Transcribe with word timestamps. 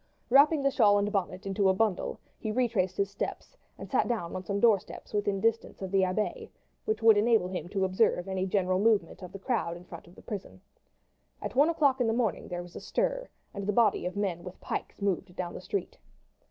Wrapping 0.31 0.63
the 0.63 0.71
shawl 0.71 0.97
and 0.97 1.11
bonnet 1.11 1.45
into 1.45 1.69
a 1.69 1.75
bundle, 1.75 2.19
he 2.39 2.51
retraced 2.51 2.97
his 2.97 3.11
steps, 3.11 3.55
and 3.77 3.87
sat 3.87 4.07
down 4.07 4.35
on 4.35 4.43
some 4.43 4.59
doorsteps 4.59 5.13
within 5.13 5.37
a 5.37 5.41
distance 5.41 5.79
of 5.79 5.91
the 5.91 6.01
Abbaye 6.03 6.49
which 6.85 7.03
would 7.03 7.17
enable 7.17 7.47
him 7.47 7.69
to 7.69 7.85
observe 7.85 8.27
any 8.27 8.47
general 8.47 8.79
movement 8.79 9.21
of 9.21 9.31
the 9.31 9.37
crowd 9.37 9.77
in 9.77 9.83
front 9.85 10.07
of 10.07 10.15
the 10.15 10.23
prison. 10.23 10.59
At 11.39 11.55
one 11.55 11.69
o'clock 11.69 12.01
in 12.01 12.07
the 12.07 12.13
morning 12.13 12.47
there 12.47 12.63
was 12.63 12.75
a 12.75 12.81
stir, 12.81 13.29
and 13.53 13.67
the 13.67 13.73
body 13.73 14.07
of 14.07 14.17
men 14.17 14.43
with 14.43 14.59
pikes 14.59 15.03
moved 15.03 15.35
down 15.35 15.53
the 15.53 15.61
street. 15.61 15.99